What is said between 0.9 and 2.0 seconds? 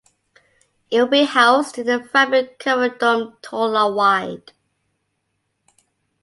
would be housed in